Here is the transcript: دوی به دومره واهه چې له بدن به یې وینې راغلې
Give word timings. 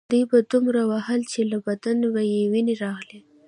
دوی 0.11 0.23
به 0.29 0.37
دومره 0.51 0.83
واهه 0.89 1.15
چې 1.31 1.39
له 1.51 1.57
بدن 1.67 1.97
به 2.13 2.21
یې 2.31 2.41
وینې 2.51 2.75
راغلې 2.83 3.19